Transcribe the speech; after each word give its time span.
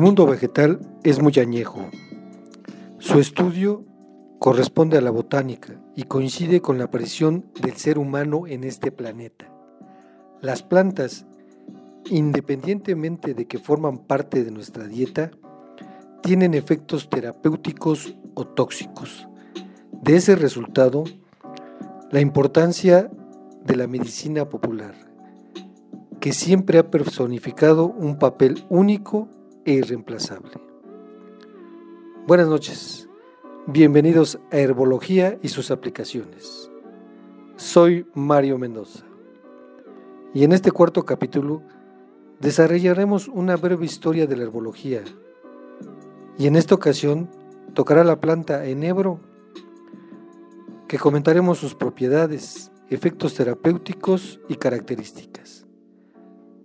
Mundo 0.00 0.24
vegetal 0.24 0.80
es 1.02 1.20
muy 1.20 1.34
añejo. 1.38 1.90
Su 3.00 3.18
estudio 3.18 3.84
corresponde 4.38 4.96
a 4.96 5.02
la 5.02 5.10
botánica 5.10 5.78
y 5.94 6.04
coincide 6.04 6.62
con 6.62 6.78
la 6.78 6.84
aparición 6.84 7.44
del 7.60 7.76
ser 7.76 7.98
humano 7.98 8.46
en 8.46 8.64
este 8.64 8.92
planeta. 8.92 9.52
Las 10.40 10.62
plantas, 10.62 11.26
independientemente 12.06 13.34
de 13.34 13.46
que 13.46 13.58
forman 13.58 13.98
parte 13.98 14.42
de 14.42 14.50
nuestra 14.50 14.86
dieta, 14.86 15.32
tienen 16.22 16.54
efectos 16.54 17.10
terapéuticos 17.10 18.16
o 18.32 18.46
tóxicos. 18.46 19.28
De 20.00 20.16
ese 20.16 20.34
resultado, 20.34 21.04
la 22.10 22.20
importancia 22.20 23.10
de 23.66 23.76
la 23.76 23.86
medicina 23.86 24.48
popular, 24.48 24.94
que 26.20 26.32
siempre 26.32 26.78
ha 26.78 26.90
personificado 26.90 27.84
un 27.86 28.18
papel 28.18 28.64
único 28.70 29.28
e 29.64 29.72
irreemplazable. 29.72 30.52
Buenas 32.26 32.48
noches, 32.48 33.08
bienvenidos 33.66 34.38
a 34.50 34.56
Herbología 34.56 35.38
y 35.42 35.48
sus 35.48 35.70
aplicaciones. 35.70 36.70
Soy 37.56 38.06
Mario 38.14 38.58
Mendoza 38.58 39.04
y 40.32 40.44
en 40.44 40.52
este 40.52 40.70
cuarto 40.70 41.04
capítulo 41.04 41.62
desarrollaremos 42.40 43.28
una 43.28 43.56
breve 43.56 43.84
historia 43.84 44.26
de 44.26 44.36
la 44.36 44.44
herbología 44.44 45.02
y 46.38 46.46
en 46.46 46.56
esta 46.56 46.74
ocasión 46.74 47.28
tocará 47.74 48.02
la 48.04 48.20
planta 48.20 48.64
enebro 48.64 49.20
que 50.88 50.98
comentaremos 50.98 51.58
sus 51.58 51.74
propiedades, 51.74 52.72
efectos 52.88 53.34
terapéuticos 53.34 54.40
y 54.48 54.56
características, 54.56 55.66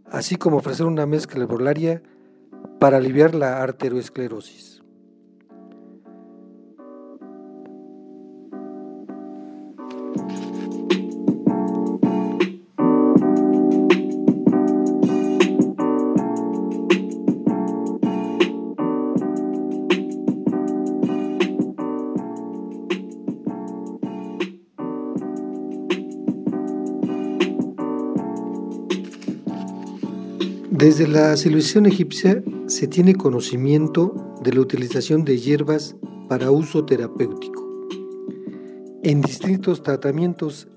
así 0.06 0.38
como 0.38 0.58
ofrecer 0.58 0.86
una 0.86 1.06
mezcla 1.06 1.44
herbolaria 1.44 2.02
para 2.80 2.98
aliviar 2.98 3.34
la 3.36 3.62
arteriosclerosis. 3.64 4.76
Desde 30.72 31.08
la 31.08 31.36
civilización 31.38 31.86
egipcia 31.86 32.44
se 32.68 32.88
tiene 32.88 33.16
conocimiento 33.16 34.38
de 34.42 34.54
la 34.54 34.62
utilización 34.62 35.24
de 35.24 35.38
hierbas 35.38 35.96
para 36.28 36.52
uso 36.52 36.86
terapéutico 36.86 37.66
en 39.06 39.22
distintos 39.22 39.84
tratamientos, 39.84 40.68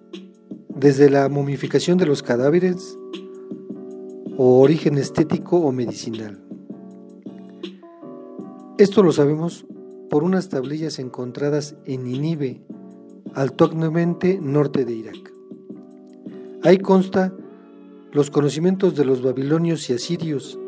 desde 0.69 1.08
la 1.08 1.30
momificación 1.30 1.97
de 1.97 2.05
los 2.05 2.22
cadáveres 2.22 2.98
o 4.36 4.61
origen 4.61 4.98
estético 4.98 5.56
o 5.56 5.72
medicinal. 5.72 6.45
Esto 8.77 9.02
lo 9.02 9.12
sabemos 9.12 9.64
por 10.11 10.25
unas 10.25 10.50
tablillas 10.50 10.98
encontradas 10.98 11.74
en 11.86 12.05
Ninive, 12.05 12.62
actualmente 13.33 14.39
norte 14.42 14.85
de 14.85 14.92
Irak. 14.92 15.33
Ahí 16.64 16.77
consta 16.77 17.35
los 18.12 18.30
conocimientos 18.30 18.95
de 18.95 19.07
los 19.07 19.23
babilonios 19.23 19.89
y 19.89 19.95
asirios 19.95 20.58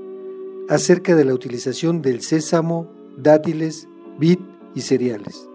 acerca 0.70 1.16
de 1.16 1.24
la 1.24 1.34
utilización 1.34 2.00
del 2.00 2.22
sésamo, 2.22 2.88
dátiles, 3.16 3.88
vid 4.20 4.38
y 4.72 4.82
cereales 4.82 5.48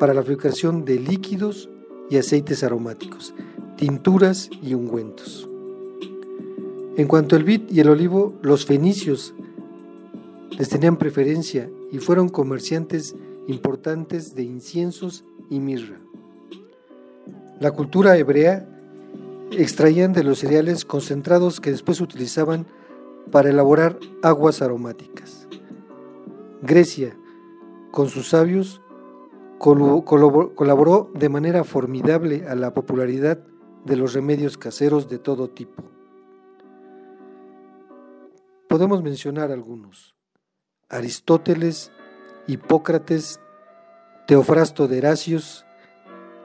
para 0.00 0.14
la 0.14 0.22
fabricación 0.22 0.84
de 0.84 0.98
líquidos 0.98 1.70
y 2.10 2.16
aceites 2.16 2.64
aromáticos, 2.64 3.34
tinturas 3.76 4.50
y 4.60 4.74
ungüentos. 4.74 5.48
En 6.96 7.06
cuanto 7.06 7.36
al 7.36 7.44
vid 7.44 7.62
y 7.70 7.78
el 7.78 7.88
olivo, 7.88 8.34
los 8.42 8.66
fenicios 8.66 9.32
les 10.58 10.68
tenían 10.68 10.96
preferencia 10.96 11.70
y 11.92 11.98
fueron 11.98 12.28
comerciantes 12.28 13.14
importantes 13.46 14.34
de 14.34 14.42
inciensos 14.42 15.24
y 15.50 15.60
mirra. 15.60 16.00
La 17.60 17.70
cultura 17.70 18.18
hebrea 18.18 18.68
extraían 19.52 20.12
de 20.12 20.24
los 20.24 20.40
cereales 20.40 20.84
concentrados 20.84 21.60
que 21.60 21.70
después 21.70 22.00
utilizaban 22.00 22.66
para 23.30 23.50
elaborar 23.50 23.98
aguas 24.22 24.62
aromáticas. 24.62 25.48
Grecia, 26.62 27.16
con 27.90 28.08
sus 28.08 28.28
sabios, 28.28 28.80
colaboró 29.58 31.10
de 31.14 31.28
manera 31.28 31.64
formidable 31.64 32.46
a 32.48 32.54
la 32.54 32.72
popularidad 32.74 33.38
de 33.84 33.96
los 33.96 34.14
remedios 34.14 34.58
caseros 34.58 35.08
de 35.08 35.18
todo 35.18 35.48
tipo. 35.48 35.82
Podemos 38.68 39.02
mencionar 39.02 39.52
algunos. 39.52 40.16
Aristóteles, 40.88 41.92
Hipócrates, 42.46 43.40
Teofrasto 44.26 44.88
de 44.88 44.98
Heracios, 44.98 45.64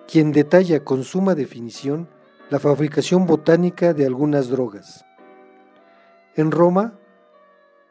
quien 0.07 0.31
detalla 0.31 0.83
con 0.83 1.03
suma 1.03 1.35
definición 1.35 2.07
la 2.49 2.59
fabricación 2.59 3.25
botánica 3.25 3.93
de 3.93 4.05
algunas 4.05 4.49
drogas. 4.49 5.05
En 6.35 6.51
Roma 6.51 6.93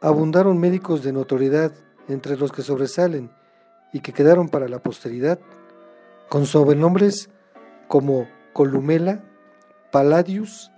abundaron 0.01 0.59
médicos 0.59 1.03
de 1.03 1.13
notoriedad, 1.13 1.73
entre 2.09 2.37
los 2.37 2.53
que 2.53 2.63
sobresalen 2.63 3.31
y 3.93 4.01
que 4.01 4.13
quedaron 4.13 4.49
para 4.49 4.69
la 4.69 4.81
posteridad, 4.81 5.39
con 6.29 6.47
sobrenombres 6.47 7.31
como 7.89 8.29
Columela, 8.53 9.23
Palladius, 9.93 10.71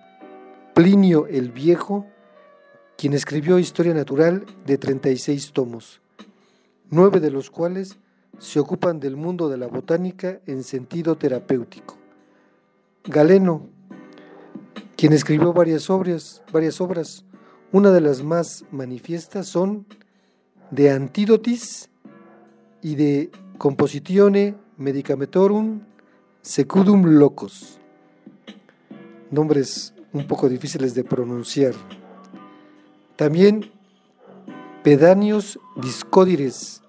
Plinio 0.75 1.27
el 1.27 1.53
Viejo, 1.53 2.07
quien 2.97 3.13
escribió 3.13 3.59
Historia 3.59 3.95
Natural 3.95 4.45
de 4.67 4.79
36 4.79 5.53
tomos, 5.53 6.01
nueve 6.91 7.21
de 7.21 7.31
los 7.31 7.51
cuales 7.51 7.99
se 8.39 8.59
ocupan 8.59 8.99
del 8.99 9.17
mundo 9.17 9.49
de 9.49 9.59
la 9.59 9.67
botánica 9.67 10.41
en 10.47 10.63
sentido 10.65 11.17
terapéutico. 11.17 11.97
Galeno, 13.05 13.69
quien 14.97 15.13
escribió 15.13 15.53
varias 15.53 15.91
obras, 15.91 16.43
varias 16.53 16.81
obras. 16.81 17.25
Una 17.73 17.91
de 17.91 18.03
las 18.03 18.23
más 18.23 18.67
manifiestas 18.71 19.47
son 19.47 19.87
De 20.71 20.91
Antidotis 20.91 21.89
y 22.83 22.97
de 22.97 23.31
Compositione 23.57 24.57
Medicamentorum 24.77 25.81
Secudum 26.43 27.03
Locos. 27.19 27.81
Nombres 29.31 29.95
un 30.13 30.27
poco 30.27 30.51
difíciles 30.51 30.95
de 30.95 31.03
pronunciar. 31.03 31.73
También 33.17 33.73
Pedanios 34.85 35.59
Discódires, 35.77 36.83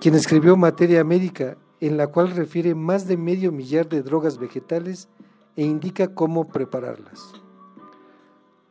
quien 0.00 0.14
escribió 0.14 0.56
Materia 0.56 1.04
Médica, 1.04 1.58
en 1.80 1.98
la 1.98 2.06
cual 2.06 2.30
refiere 2.30 2.74
más 2.74 3.06
de 3.06 3.18
medio 3.18 3.52
millar 3.52 3.90
de 3.90 4.02
drogas 4.02 4.38
vegetales 4.38 5.10
e 5.54 5.64
indica 5.64 6.14
cómo 6.14 6.48
prepararlas. 6.48 7.43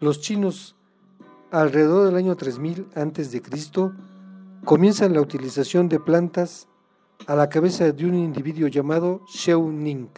Los 0.04 0.20
chinos, 0.20 0.76
alrededor 1.50 2.08
del 2.08 2.18
año 2.18 2.36
3000 2.36 2.88
a.C., 2.94 3.42
comienzan 4.66 5.14
la 5.14 5.22
utilización 5.22 5.88
de 5.88 6.02
plantas 6.02 6.68
a 7.26 7.36
la 7.36 7.48
cabeza 7.48 7.90
de 7.90 8.06
un 8.06 8.16
individuo 8.16 8.68
llamado 8.68 9.22
Sheu 9.34 9.72
Ning. 9.72 10.10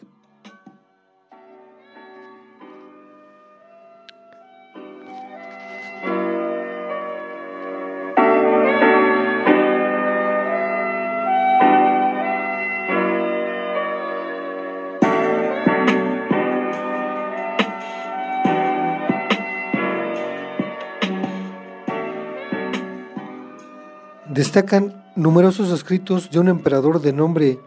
Destacan 24.36 25.14
numerosos 25.16 25.72
escritos 25.72 26.30
de 26.30 26.40
un 26.40 26.50
emperador 26.50 27.00
de 27.00 27.14
nombre 27.14 27.58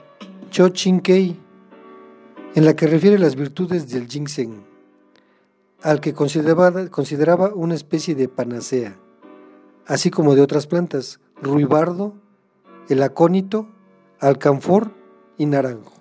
Cho 0.50 0.68
Chin 0.68 1.00
Kei, 1.00 1.34
en 2.54 2.66
la 2.66 2.76
que 2.76 2.86
refiere 2.86 3.18
las 3.18 3.36
virtudes 3.36 3.88
del 3.88 4.06
ginseng, 4.06 4.66
al 5.82 6.02
que 6.02 6.12
consideraba, 6.12 6.88
consideraba 6.88 7.54
una 7.54 7.74
especie 7.74 8.14
de 8.14 8.28
panacea, 8.28 8.98
así 9.86 10.10
como 10.10 10.34
de 10.34 10.42
otras 10.42 10.66
plantas, 10.66 11.20
ruibardo, 11.40 12.12
el 12.90 13.02
acónito, 13.02 13.70
alcanfor 14.20 14.90
y 15.38 15.46
naranjo. 15.46 15.94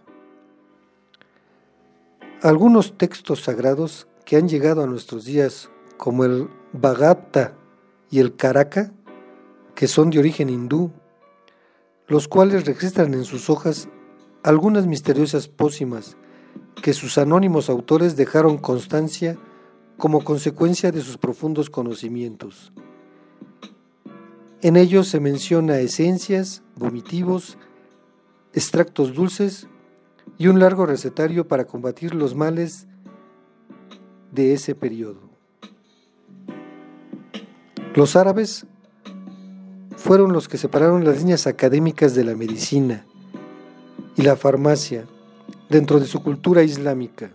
Algunos 2.41 2.97
textos 2.97 3.41
sagrados 3.41 4.09
que 4.25 4.35
han 4.35 4.49
llegado 4.49 4.83
a 4.83 4.87
nuestros 4.87 5.23
días, 5.23 5.69
como 5.95 6.25
el 6.25 6.49
Bhagavata 6.73 7.53
y 8.11 8.19
el 8.19 8.35
Karaka, 8.35 8.91
que 9.77 9.87
son 9.87 10.09
de 10.09 10.17
origen 10.17 10.49
hindú, 10.49 10.89
los 12.07 12.27
cuales 12.27 12.65
registran 12.65 13.13
en 13.13 13.23
sus 13.23 13.47
hojas 13.47 13.87
algunas 14.41 14.87
misteriosas 14.87 15.47
pócimas 15.47 16.17
que 16.81 16.93
sus 16.93 17.19
anónimos 17.19 17.69
autores 17.69 18.15
dejaron 18.15 18.57
constancia 18.57 19.37
como 19.97 20.23
consecuencia 20.23 20.91
de 20.91 21.01
sus 21.01 21.19
profundos 21.19 21.69
conocimientos. 21.69 22.73
En 24.63 24.77
ellos 24.77 25.09
se 25.09 25.19
menciona 25.19 25.77
esencias, 25.77 26.63
vomitivos, 26.75 27.59
extractos 28.53 29.13
dulces 29.13 29.67
y 30.39 30.47
un 30.47 30.59
largo 30.59 30.87
recetario 30.87 31.47
para 31.47 31.65
combatir 31.65 32.15
los 32.15 32.33
males 32.33 32.87
de 34.31 34.53
ese 34.53 34.73
periodo. 34.73 35.29
Los 37.93 38.15
árabes 38.15 38.65
fueron 39.97 40.31
los 40.31 40.47
que 40.47 40.57
separaron 40.57 41.03
las 41.03 41.17
líneas 41.17 41.47
académicas 41.47 42.13
de 42.13 42.23
la 42.23 42.35
medicina 42.35 43.03
y 44.15 44.21
la 44.21 44.35
farmacia 44.35 45.05
dentro 45.69 45.99
de 45.99 46.05
su 46.05 46.23
cultura 46.23 46.63
islámica. 46.63 47.31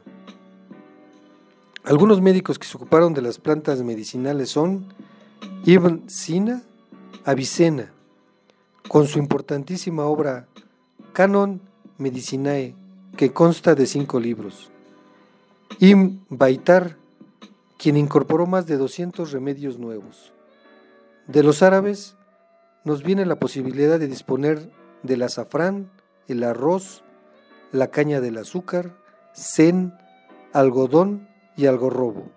Algunos 1.84 2.20
médicos 2.20 2.58
que 2.58 2.66
se 2.66 2.76
ocuparon 2.76 3.12
de 3.12 3.20
las 3.20 3.38
plantas 3.38 3.82
medicinales 3.82 4.50
son 4.50 4.86
Ibn 5.64 6.08
Sina, 6.08 6.62
Avicena, 7.24 7.92
con 8.88 9.08
su 9.08 9.18
importantísima 9.18 10.04
obra 10.04 10.46
Canon 11.12 11.60
Medicinae, 11.98 12.76
que 13.16 13.32
consta 13.32 13.74
de 13.74 13.86
cinco 13.86 14.20
libros. 14.20 14.70
Ibn 15.80 16.24
Baitar, 16.28 16.96
quien 17.76 17.96
incorporó 17.96 18.46
más 18.46 18.66
de 18.66 18.76
200 18.76 19.32
remedios 19.32 19.78
nuevos. 19.78 20.32
De 21.26 21.42
los 21.42 21.62
árabes 21.62 22.14
nos 22.84 23.02
viene 23.02 23.26
la 23.26 23.36
posibilidad 23.36 23.98
de 23.98 24.08
disponer 24.08 24.70
del 25.02 25.22
azafrán, 25.22 25.90
el 26.28 26.42
arroz, 26.44 27.04
la 27.70 27.88
caña 27.88 28.20
del 28.20 28.38
azúcar, 28.38 28.96
zen, 29.34 29.94
algodón 30.52 31.28
y 31.56 31.66
algorrobo. 31.66 32.30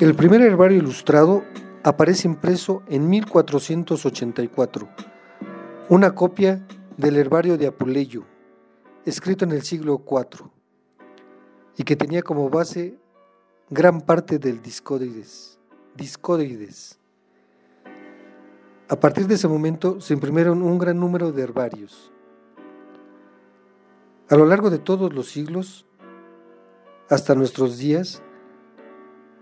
El 0.00 0.16
primer 0.16 0.40
herbario 0.40 0.78
ilustrado 0.78 1.44
aparece 1.84 2.26
impreso 2.26 2.82
en 2.88 3.08
1484, 3.08 4.88
una 5.88 6.16
copia 6.16 6.66
del 6.96 7.16
herbario 7.16 7.56
de 7.56 7.68
Apuleyo, 7.68 8.24
escrito 9.04 9.44
en 9.44 9.52
el 9.52 9.62
siglo 9.62 10.02
IV, 10.04 10.50
y 11.76 11.84
que 11.84 11.94
tenía 11.94 12.22
como 12.22 12.50
base 12.50 12.98
gran 13.70 14.00
parte 14.00 14.40
del 14.40 14.60
Discódides. 14.60 15.60
Discódides. 15.94 16.98
A 18.88 18.98
partir 18.98 19.28
de 19.28 19.36
ese 19.36 19.46
momento 19.46 20.00
se 20.00 20.12
imprimieron 20.12 20.60
un 20.60 20.76
gran 20.76 20.98
número 20.98 21.30
de 21.30 21.42
herbarios. 21.42 22.10
A 24.28 24.34
lo 24.34 24.44
largo 24.44 24.70
de 24.70 24.78
todos 24.78 25.14
los 25.14 25.28
siglos, 25.28 25.86
hasta 27.08 27.36
nuestros 27.36 27.78
días, 27.78 28.24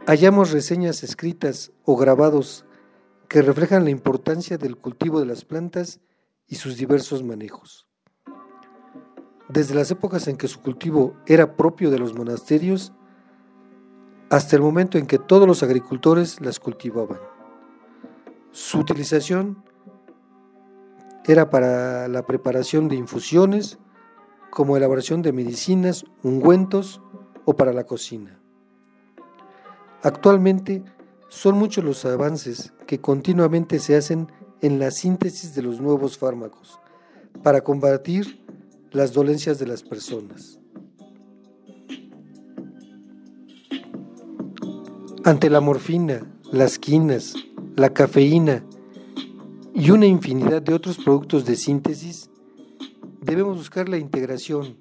hallamos 0.06 0.50
reseñas 0.50 1.02
escritas 1.02 1.72
o 1.84 1.96
grabados 1.96 2.64
que 3.28 3.43
reflejan 3.43 3.84
la 3.84 3.90
importancia 3.90 4.58
del 4.58 4.76
cultivo 4.76 5.20
de 5.20 5.26
las 5.26 5.44
plantas 5.44 6.00
y 6.46 6.56
sus 6.56 6.76
diversos 6.76 7.22
manejos. 7.22 7.87
Desde 9.49 9.75
las 9.75 9.90
épocas 9.90 10.28
en 10.28 10.37
que 10.37 10.49
su 10.49 10.60
cultivo 10.60 11.14
era 11.26 11.56
propio 11.56 11.90
de 11.90 11.99
los 11.99 12.14
monasterios 12.14 12.93
hasta 14.31 14.56
el 14.56 14.62
momento 14.62 14.99
en 14.99 15.06
que 15.06 15.19
todos 15.19 15.46
los 15.46 15.62
agricultores 15.62 16.40
las 16.40 16.58
cultivaban. 16.58 17.20
Su 18.50 18.78
utilización 18.78 19.62
era 21.25 21.48
para 21.48 22.08
la 22.08 22.26
preparación 22.26 22.88
de 22.88 22.96
infusiones, 22.96 23.78
como 24.50 24.76
elaboración 24.76 25.22
de 25.22 25.32
medicinas, 25.32 26.05
ungüentos 26.22 27.00
o 27.44 27.55
para 27.55 27.72
la 27.72 27.84
cocina. 27.84 28.41
Actualmente 30.02 30.82
son 31.28 31.56
muchos 31.56 31.84
los 31.84 32.04
avances 32.04 32.72
que 32.87 33.00
continuamente 33.00 33.78
se 33.78 33.96
hacen 33.96 34.26
en 34.60 34.78
la 34.78 34.90
síntesis 34.90 35.54
de 35.54 35.62
los 35.62 35.81
nuevos 35.81 36.19
fármacos 36.19 36.81
para 37.43 37.62
combatir 37.62 38.44
las 38.90 39.12
dolencias 39.12 39.58
de 39.58 39.66
las 39.66 39.82
personas. 39.82 40.58
Ante 45.25 45.49
la 45.50 45.60
morfina, 45.60 46.26
las 46.50 46.81
quinas, 46.81 47.34
la 47.76 47.94
cafeína 47.94 48.64
y 49.72 49.90
una 49.93 50.06
infinidad 50.06 50.62
de 50.62 50.75
otros 50.75 50.98
productos 50.98 51.44
de 51.44 51.55
síntesis, 51.55 52.28
debemos 53.20 53.56
buscar 53.56 53.88
la 53.88 53.98
integración 53.98 54.76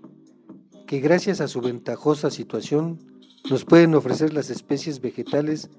que 0.88 1.00
gracias 1.00 1.42
a 1.42 1.48
su 1.48 1.62
ventajosa 1.62 2.32
situación 2.32 3.11
nos 3.50 3.66
pueden 3.66 3.96
ofrecer 3.96 4.34
las 4.34 4.50
especies 4.50 5.02
vegetales 5.02 5.70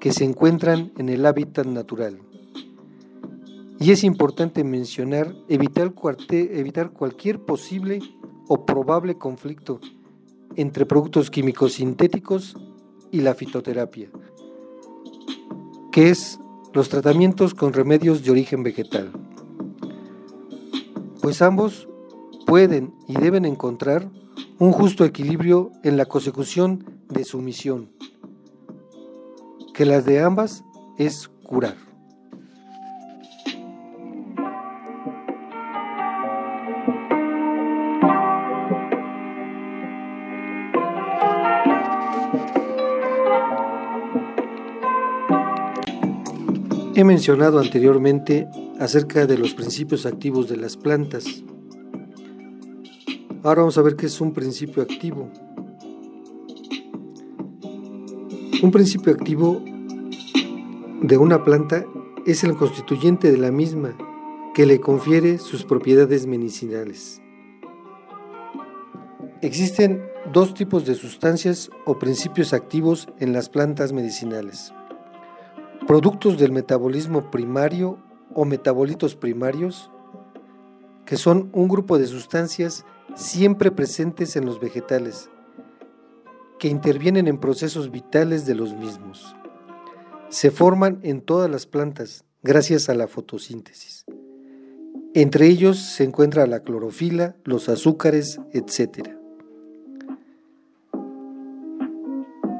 que 0.00 0.12
se 0.12 0.24
encuentran 0.24 0.92
en 0.98 1.08
el 1.08 1.24
hábitat 1.24 1.66
natural. 1.66 2.18
Y 3.78 3.90
es 3.90 4.04
importante 4.04 4.64
mencionar 4.64 5.34
evitar, 5.48 5.92
cualquier 5.92 7.40
posible 7.40 8.00
o 8.48 8.64
probable 8.64 9.16
conflicto 9.16 9.80
entre 10.56 10.86
productos 10.86 11.30
químicos 11.30 11.74
sintéticos 11.74 12.56
y 13.10 13.20
la 13.20 13.34
fitoterapia, 13.34 14.08
que 15.92 16.10
es 16.10 16.40
los 16.72 16.88
tratamientos 16.88 17.54
con 17.54 17.72
remedios 17.72 18.24
de 18.24 18.30
origen 18.30 18.62
vegetal. 18.62 19.12
Pues 21.20 21.42
ambos 21.42 21.88
pueden 22.46 22.94
y 23.08 23.14
deben 23.14 23.44
encontrar 23.44 24.10
un 24.58 24.72
justo 24.72 25.04
equilibrio 25.04 25.70
en 25.82 25.96
la 25.96 26.06
consecución 26.06 26.84
de 27.08 27.24
su 27.24 27.40
misión, 27.40 27.90
que 29.74 29.84
las 29.84 30.06
de 30.06 30.22
ambas 30.22 30.64
es 30.96 31.28
curar. 31.42 31.76
He 46.94 47.04
mencionado 47.04 47.58
anteriormente 47.58 48.48
acerca 48.80 49.26
de 49.26 49.36
los 49.36 49.52
principios 49.52 50.06
activos 50.06 50.48
de 50.48 50.56
las 50.56 50.78
plantas. 50.78 51.44
Ahora 53.46 53.60
vamos 53.60 53.78
a 53.78 53.82
ver 53.82 53.94
qué 53.94 54.06
es 54.06 54.20
un 54.20 54.32
principio 54.32 54.82
activo. 54.82 55.30
Un 58.60 58.72
principio 58.72 59.12
activo 59.12 59.62
de 61.00 61.16
una 61.16 61.44
planta 61.44 61.86
es 62.26 62.42
el 62.42 62.56
constituyente 62.56 63.30
de 63.30 63.38
la 63.38 63.52
misma 63.52 63.96
que 64.52 64.66
le 64.66 64.80
confiere 64.80 65.38
sus 65.38 65.64
propiedades 65.64 66.26
medicinales. 66.26 67.22
Existen 69.42 70.02
dos 70.32 70.52
tipos 70.52 70.84
de 70.84 70.96
sustancias 70.96 71.70
o 71.84 72.00
principios 72.00 72.52
activos 72.52 73.06
en 73.20 73.32
las 73.32 73.48
plantas 73.48 73.92
medicinales. 73.92 74.72
Productos 75.86 76.36
del 76.36 76.50
metabolismo 76.50 77.30
primario 77.30 77.96
o 78.34 78.44
metabolitos 78.44 79.14
primarios, 79.14 79.92
que 81.04 81.16
son 81.16 81.48
un 81.52 81.68
grupo 81.68 81.96
de 81.96 82.08
sustancias 82.08 82.84
siempre 83.14 83.70
presentes 83.70 84.36
en 84.36 84.46
los 84.46 84.60
vegetales 84.60 85.30
que 86.58 86.68
intervienen 86.68 87.28
en 87.28 87.38
procesos 87.38 87.90
vitales 87.90 88.46
de 88.46 88.54
los 88.54 88.74
mismos. 88.74 89.36
Se 90.28 90.50
forman 90.50 90.98
en 91.02 91.20
todas 91.20 91.50
las 91.50 91.66
plantas 91.66 92.24
gracias 92.42 92.88
a 92.88 92.94
la 92.94 93.06
fotosíntesis. 93.06 94.04
Entre 95.14 95.46
ellos 95.46 95.78
se 95.78 96.04
encuentra 96.04 96.46
la 96.46 96.60
clorofila, 96.60 97.36
los 97.44 97.68
azúcares, 97.68 98.40
etc. 98.52 99.10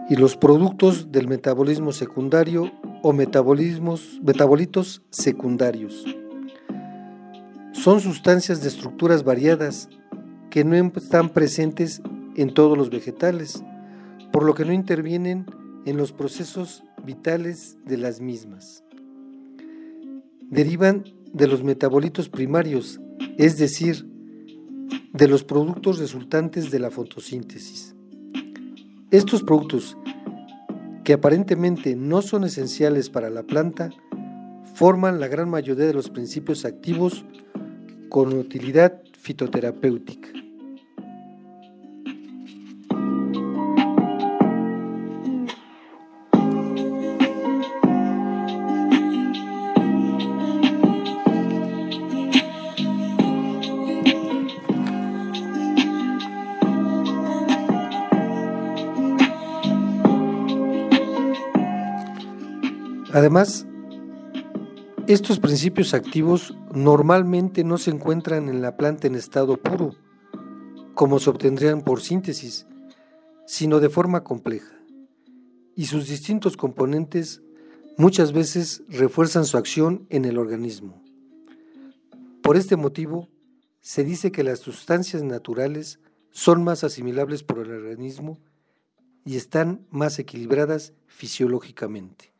Y 0.08 0.16
los 0.16 0.36
productos 0.36 1.12
del 1.12 1.28
metabolismo 1.28 1.92
secundario 1.92 2.72
o 3.02 3.12
metabolismos, 3.12 4.20
metabolitos 4.22 5.02
secundarios. 5.10 6.04
Son 7.72 8.00
sustancias 8.00 8.62
de 8.62 8.68
estructuras 8.68 9.22
variadas 9.22 9.88
que 10.50 10.64
no 10.64 10.76
están 10.76 11.30
presentes 11.30 12.02
en 12.36 12.52
todos 12.52 12.76
los 12.76 12.90
vegetales, 12.90 13.62
por 14.32 14.44
lo 14.44 14.54
que 14.54 14.64
no 14.64 14.72
intervienen 14.72 15.46
en 15.86 15.96
los 15.96 16.12
procesos 16.12 16.82
vitales 17.04 17.78
de 17.84 17.96
las 17.96 18.20
mismas. 18.20 18.84
Derivan 20.50 21.04
de 21.32 21.46
los 21.46 21.62
metabolitos 21.62 22.28
primarios, 22.28 23.00
es 23.38 23.58
decir, 23.58 24.06
de 25.12 25.28
los 25.28 25.44
productos 25.44 25.98
resultantes 25.98 26.70
de 26.70 26.78
la 26.78 26.90
fotosíntesis. 26.90 27.94
Estos 29.10 29.42
productos, 29.42 29.96
que 31.04 31.14
aparentemente 31.14 31.96
no 31.96 32.20
son 32.22 32.44
esenciales 32.44 33.08
para 33.08 33.30
la 33.30 33.44
planta, 33.44 33.90
forman 34.74 35.20
la 35.20 35.28
gran 35.28 35.48
mayoría 35.48 35.86
de 35.86 35.94
los 35.94 36.10
principios 36.10 36.64
activos 36.64 37.24
con 38.08 38.32
utilidad 38.34 39.00
fitoterapéutica. 39.26 40.28
Además, 63.12 63.66
estos 65.08 65.38
principios 65.38 65.94
activos 65.94 66.54
normalmente 66.74 67.64
no 67.64 67.78
se 67.78 67.90
encuentran 67.90 68.48
en 68.48 68.60
la 68.60 68.76
planta 68.76 69.06
en 69.06 69.14
estado 69.14 69.56
puro, 69.56 69.94
como 70.94 71.20
se 71.20 71.30
obtendrían 71.30 71.82
por 71.82 72.00
síntesis, 72.00 72.66
sino 73.46 73.80
de 73.80 73.88
forma 73.88 74.24
compleja, 74.24 74.74
y 75.74 75.86
sus 75.86 76.08
distintos 76.08 76.56
componentes 76.56 77.42
muchas 77.96 78.32
veces 78.32 78.82
refuerzan 78.88 79.44
su 79.44 79.56
acción 79.56 80.06
en 80.10 80.24
el 80.24 80.38
organismo. 80.38 81.02
Por 82.42 82.56
este 82.56 82.76
motivo, 82.76 83.28
se 83.80 84.02
dice 84.02 84.32
que 84.32 84.42
las 84.42 84.58
sustancias 84.58 85.22
naturales 85.22 86.00
son 86.30 86.64
más 86.64 86.82
asimilables 86.82 87.44
por 87.44 87.58
el 87.58 87.70
organismo 87.70 88.38
y 89.24 89.36
están 89.36 89.86
más 89.90 90.18
equilibradas 90.18 90.92
fisiológicamente 91.06 92.36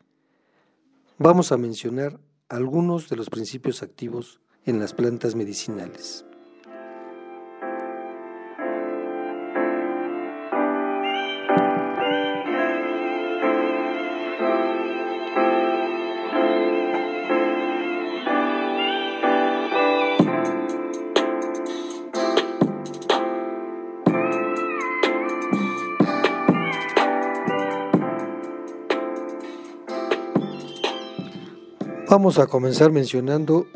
vamos 1.19 1.53
a 1.53 1.57
mencionar 1.57 2.21
algunos 2.49 3.09
de 3.09 3.17
los 3.17 3.31
principios 3.31 3.83
activos 3.83 4.41
en 4.65 4.79
las 4.79 4.93
plantas 4.93 5.35
medicinales. 5.35 6.26
Vamos 32.09 32.39
a 32.39 32.47
comenzar 32.47 32.93
mencionando 32.93 33.67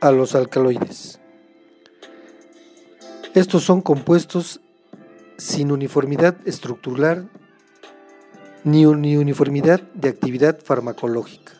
a 0.00 0.10
los 0.10 0.34
alcaloides. 0.34 1.20
Estos 3.34 3.64
son 3.64 3.82
compuestos 3.82 4.62
sin 5.36 5.70
uniformidad 5.70 6.36
estructural 6.46 7.28
ni, 8.64 8.86
uniformidad 8.86 9.82
de 9.92 10.08
actividad 10.08 10.58
farmacológica. 10.58 11.52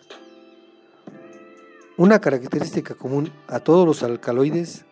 Una 1.99 2.19
característica 2.19 2.95
común 2.95 3.31
a 3.47 3.61
todos 3.61 3.87
los 3.87 4.03
alcaloides 4.03 4.87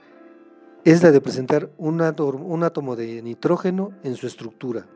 es 0.85 1.03
la 1.03 1.11
de 1.11 1.23
presentar 1.23 1.71
un 1.79 2.03
átomo 2.03 2.97
de 2.97 3.23
nitrógeno 3.23 3.93
en 4.05 4.15
su 4.15 4.27
estructura, 4.27 4.87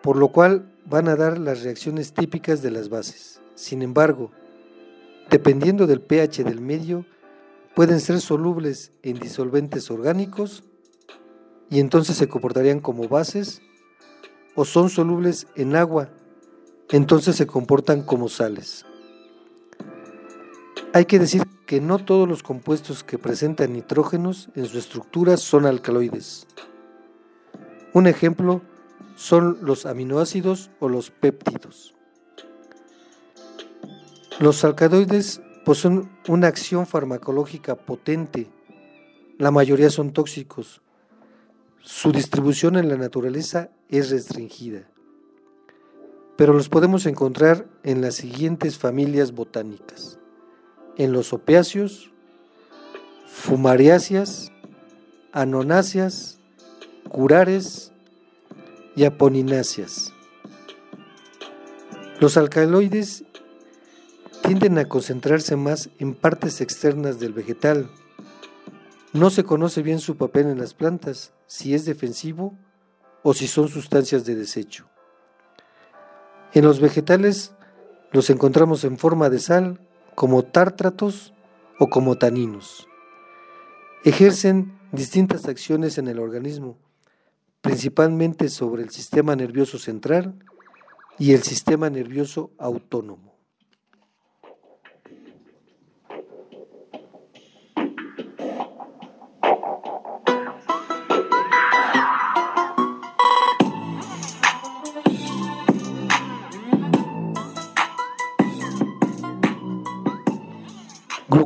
por 0.00 0.16
lo 0.16 0.28
cual 0.28 0.72
van 0.86 1.08
a 1.08 1.16
dar 1.16 1.36
las 1.36 1.62
reacciones 1.62 2.14
típicas 2.14 2.62
de 2.62 2.70
las 2.70 2.88
bases. 2.88 3.40
Sin 3.60 3.82
embargo, 3.82 4.30
dependiendo 5.28 5.86
del 5.86 6.00
pH 6.00 6.44
del 6.44 6.62
medio, 6.62 7.04
pueden 7.74 8.00
ser 8.00 8.22
solubles 8.22 8.90
en 9.02 9.18
disolventes 9.18 9.90
orgánicos 9.90 10.64
y 11.68 11.78
entonces 11.78 12.16
se 12.16 12.26
comportarían 12.26 12.80
como 12.80 13.06
bases, 13.06 13.60
o 14.54 14.64
son 14.64 14.88
solubles 14.88 15.46
en 15.56 15.76
agua, 15.76 16.08
entonces 16.88 17.36
se 17.36 17.46
comportan 17.46 18.02
como 18.02 18.30
sales. 18.30 18.86
Hay 20.94 21.04
que 21.04 21.18
decir 21.18 21.42
que 21.66 21.82
no 21.82 21.98
todos 21.98 22.26
los 22.26 22.42
compuestos 22.42 23.04
que 23.04 23.18
presentan 23.18 23.74
nitrógenos 23.74 24.48
en 24.54 24.64
su 24.64 24.78
estructura 24.78 25.36
son 25.36 25.66
alcaloides. 25.66 26.46
Un 27.92 28.06
ejemplo 28.06 28.62
son 29.16 29.58
los 29.60 29.84
aminoácidos 29.84 30.70
o 30.80 30.88
los 30.88 31.10
péptidos. 31.10 31.94
Los 34.40 34.64
alcaloides 34.64 35.42
poseen 35.66 36.08
una 36.26 36.46
acción 36.46 36.86
farmacológica 36.86 37.74
potente. 37.74 38.50
La 39.36 39.50
mayoría 39.50 39.90
son 39.90 40.14
tóxicos. 40.14 40.80
Su 41.82 42.10
distribución 42.10 42.76
en 42.76 42.88
la 42.88 42.96
naturaleza 42.96 43.68
es 43.90 44.08
restringida. 44.08 44.88
Pero 46.38 46.54
los 46.54 46.70
podemos 46.70 47.04
encontrar 47.04 47.66
en 47.82 48.00
las 48.00 48.14
siguientes 48.14 48.78
familias 48.78 49.32
botánicas. 49.32 50.18
En 50.96 51.12
los 51.12 51.34
opiáceos, 51.34 52.10
fumariáceas, 53.26 54.52
anonáceas, 55.32 56.40
curares 57.10 57.92
y 58.96 59.04
aponináceas. 59.04 60.14
Los 62.20 62.38
alcaloides 62.38 63.26
tienden 64.50 64.78
a 64.78 64.88
concentrarse 64.88 65.54
más 65.54 65.90
en 66.00 66.12
partes 66.12 66.60
externas 66.60 67.20
del 67.20 67.32
vegetal. 67.32 67.88
No 69.12 69.30
se 69.30 69.44
conoce 69.44 69.80
bien 69.80 70.00
su 70.00 70.16
papel 70.16 70.48
en 70.48 70.58
las 70.58 70.74
plantas, 70.74 71.32
si 71.46 71.72
es 71.72 71.84
defensivo 71.84 72.58
o 73.22 73.32
si 73.32 73.46
son 73.46 73.68
sustancias 73.68 74.24
de 74.24 74.34
desecho. 74.34 74.88
En 76.52 76.64
los 76.64 76.80
vegetales 76.80 77.52
los 78.10 78.28
encontramos 78.28 78.82
en 78.82 78.98
forma 78.98 79.30
de 79.30 79.38
sal, 79.38 79.86
como 80.16 80.42
tártratos 80.42 81.32
o 81.78 81.88
como 81.88 82.18
taninos. 82.18 82.88
Ejercen 84.02 84.76
distintas 84.90 85.46
acciones 85.46 85.96
en 85.96 86.08
el 86.08 86.18
organismo, 86.18 86.76
principalmente 87.60 88.48
sobre 88.48 88.82
el 88.82 88.90
sistema 88.90 89.36
nervioso 89.36 89.78
central 89.78 90.34
y 91.20 91.34
el 91.34 91.44
sistema 91.44 91.88
nervioso 91.88 92.50
autónomo. 92.58 93.29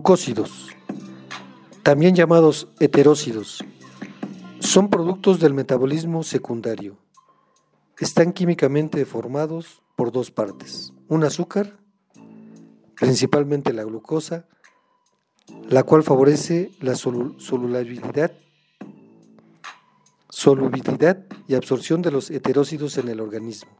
Glucósidos, 0.04 0.68
también 1.82 2.14
llamados 2.14 2.68
heterócidos, 2.78 3.64
son 4.60 4.90
productos 4.90 5.40
del 5.40 5.54
metabolismo 5.54 6.22
secundario. 6.22 6.98
Están 7.98 8.34
químicamente 8.34 9.06
formados 9.06 9.80
por 9.96 10.12
dos 10.12 10.30
partes, 10.30 10.92
un 11.08 11.24
azúcar, 11.24 11.78
principalmente 13.00 13.72
la 13.72 13.84
glucosa, 13.84 14.46
la 15.70 15.84
cual 15.84 16.02
favorece 16.02 16.70
la 16.82 16.96
solubilidad, 16.96 18.30
solubilidad 20.28 21.24
y 21.48 21.54
absorción 21.54 22.02
de 22.02 22.10
los 22.10 22.30
heterócidos 22.30 22.98
en 22.98 23.08
el 23.08 23.20
organismo. 23.20 23.70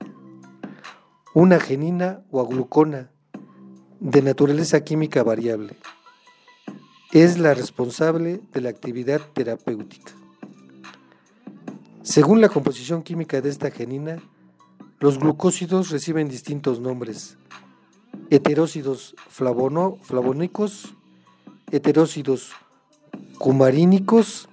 Una 1.34 1.60
genina 1.60 2.24
o 2.30 2.40
aglucona 2.40 3.10
de 4.00 4.22
naturaleza 4.22 4.82
química 4.84 5.22
variable. 5.22 5.76
Es 7.14 7.38
la 7.38 7.54
responsable 7.54 8.40
de 8.52 8.60
la 8.60 8.70
actividad 8.70 9.20
terapéutica. 9.34 10.10
Según 12.02 12.40
la 12.40 12.48
composición 12.48 13.04
química 13.04 13.40
de 13.40 13.50
esta 13.50 13.70
genina, 13.70 14.20
los 14.98 15.20
glucósidos 15.20 15.90
reciben 15.90 16.28
distintos 16.28 16.80
nombres. 16.80 17.36
Heterócidos 18.30 19.14
flavónicos, 19.28 20.92
heterócidos 21.70 22.50
cumarínicos, 23.38 24.48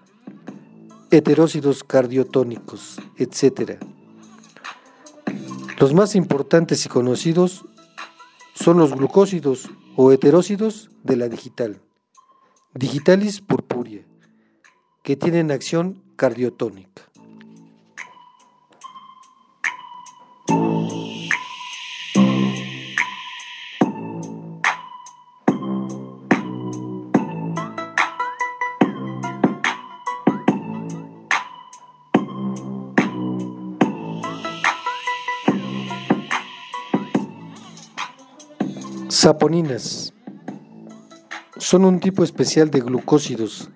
heterócidos 1.09 1.83
cardiotónicos, 1.83 2.99
etc. 3.17 3.79
Los 5.79 5.95
más 5.95 6.13
importantes 6.13 6.85
y 6.85 6.89
conocidos 6.89 7.65
son 8.53 8.77
los 8.77 8.93
glucósidos 8.93 9.67
o 9.95 10.11
heterócidos 10.11 10.91
de 11.03 11.15
la 11.15 11.27
digital, 11.27 11.81
digitalis 12.73 13.41
purpurea, 13.41 14.01
que 15.03 15.17
tienen 15.17 15.51
acción 15.51 16.01
cardiotónica. 16.15 17.03
Saponinas 39.09 40.10
son 41.71 41.85
un 41.85 42.01
tipo 42.01 42.25
especial 42.25 42.69
de 42.69 42.81
glucósidos. 42.81 43.69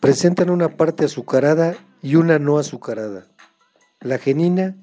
Presentan 0.00 0.48
una 0.48 0.78
parte 0.78 1.04
azucarada 1.04 1.76
y 2.00 2.14
una 2.14 2.38
no 2.38 2.56
azucarada. 2.56 3.26
La 4.00 4.16
genina, 4.16 4.78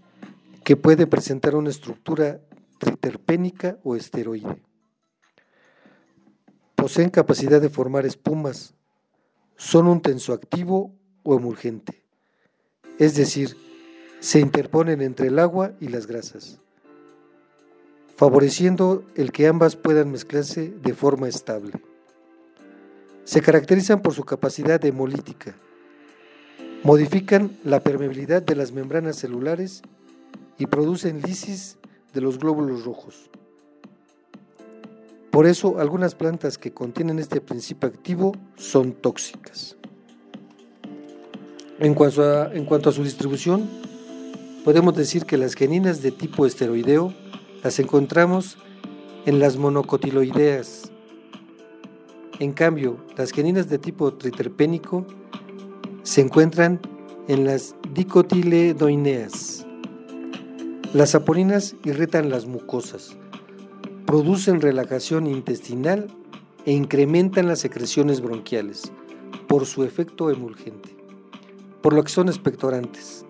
que 0.64 0.76
puede 0.76 1.08
presentar 1.08 1.56
una 1.56 1.72
estructura 1.72 2.40
triterpénica 2.78 3.80
o 3.84 3.96
esteroide. 3.96 4.62
Poseen 6.76 7.10
capacidad 7.10 7.60
de 7.60 7.70
formar 7.70 8.06
espumas. 8.06 8.76
Son 9.58 9.88
un 9.88 10.00
tensoactivo 10.00 10.94
o 11.24 11.36
emulgente. 11.36 12.04
Es 13.00 13.16
decir, 13.16 13.58
se 14.20 14.40
interponen 14.40 15.02
entre 15.02 15.30
el 15.30 15.40
agua 15.40 15.72
y 15.80 15.88
las 15.88 16.06
grasas 16.06 16.60
favoreciendo 18.16 19.06
el 19.16 19.32
que 19.32 19.48
ambas 19.48 19.78
puedan 19.78 20.12
mezclarse 20.12 20.74
de 20.84 20.94
forma 20.94 21.30
estable. 21.30 21.72
Se 23.30 23.42
caracterizan 23.42 24.02
por 24.02 24.16
su 24.16 24.24
capacidad 24.24 24.84
hemolítica. 24.84 25.54
Modifican 26.82 27.52
la 27.64 27.80
permeabilidad 27.80 28.42
de 28.42 28.56
las 28.56 28.72
membranas 28.72 29.18
celulares 29.18 29.84
y 30.58 30.66
producen 30.66 31.22
lisis 31.22 31.78
de 32.12 32.22
los 32.22 32.40
glóbulos 32.40 32.86
rojos. 32.86 33.30
Por 35.30 35.46
eso, 35.46 35.78
algunas 35.78 36.16
plantas 36.16 36.58
que 36.58 36.74
contienen 36.74 37.20
este 37.20 37.40
principio 37.40 37.88
activo 37.88 38.36
son 38.56 38.94
tóxicas. 38.94 39.78
En 41.78 41.94
cuanto, 41.94 42.24
a, 42.24 42.52
en 42.52 42.66
cuanto 42.66 42.90
a 42.90 42.94
su 42.94 43.04
distribución, 43.04 43.70
podemos 44.66 44.96
decir 44.96 45.26
que 45.26 45.38
las 45.38 45.54
geninas 45.54 46.02
de 46.02 46.10
tipo 46.10 46.48
esteroideo 46.48 47.14
las 47.64 47.78
encontramos 47.78 48.58
en 49.28 49.38
las 49.38 49.58
monocotiloideas. 49.58 50.92
En 52.40 52.54
cambio, 52.54 52.96
las 53.18 53.32
geninas 53.32 53.68
de 53.68 53.80
tipo 53.80 54.14
triterpénico 54.14 55.06
se 56.04 56.22
encuentran 56.22 56.80
en 57.28 57.44
las 57.44 57.76
dicotiledoineas. 57.94 59.66
Las 60.94 61.10
saponinas 61.10 61.76
irritan 61.84 62.30
las 62.30 62.46
mucosas, 62.46 63.18
producen 64.06 64.62
relajación 64.62 65.28
intestinal 65.28 66.08
e 66.66 66.72
incrementan 66.72 67.46
las 67.46 67.60
secreciones 67.60 68.22
bronquiales 68.22 68.94
por 69.50 69.66
su 69.66 69.84
efecto 69.84 70.32
emulgente, 70.32 70.96
por 71.82 71.92
lo 71.92 72.04
que 72.04 72.10
son 72.10 72.30
expectorantes. 72.30 73.26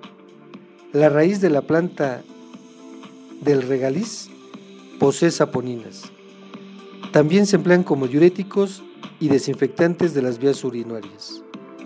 La 0.93 1.09
raíz 1.09 1.41
de 1.41 1.49
la 1.49 1.63
planta 1.63 2.21
del 3.41 3.63
regaliz 3.63 4.29
posee 4.99 5.31
saponinas. 5.31 6.03
También 7.11 7.47
se 7.47 7.55
emplean 7.55 7.81
como 7.83 8.07
diuréticos 8.07 8.83
y 9.19 9.27
desinfectantes 9.27 10.13
de 10.13 10.21
las 10.21 10.39
vías 10.39 10.63
urinarias, 10.63 11.43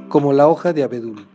como 0.10 0.34
la 0.34 0.48
hoja 0.48 0.74
de 0.74 0.84
abedul. 0.84 1.28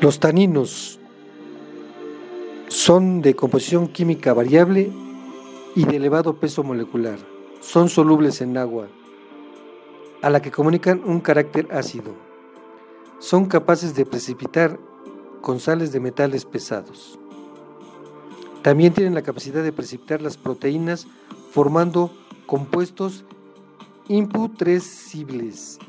Los 0.00 0.20
taninos 0.20 1.00
son 2.68 3.22
de 3.22 3.34
composición 3.34 3.88
química 3.88 4.32
variable 4.32 4.92
y 5.74 5.84
de 5.84 5.96
elevado 5.96 6.36
peso 6.36 6.62
molecular. 6.62 7.18
Son 7.66 7.88
solubles 7.88 8.40
en 8.42 8.56
agua, 8.56 8.86
a 10.22 10.30
la 10.30 10.40
que 10.40 10.52
comunican 10.52 11.02
un 11.04 11.18
carácter 11.18 11.66
ácido. 11.72 12.14
Son 13.18 13.46
capaces 13.46 13.96
de 13.96 14.06
precipitar 14.06 14.78
con 15.40 15.58
sales 15.58 15.90
de 15.90 15.98
metales 15.98 16.44
pesados. 16.44 17.18
También 18.62 18.94
tienen 18.94 19.14
la 19.14 19.22
capacidad 19.22 19.64
de 19.64 19.72
precipitar 19.72 20.22
las 20.22 20.36
proteínas 20.36 21.08
formando 21.50 22.12
compuestos 22.46 23.24
imputrescibles. 24.06 25.80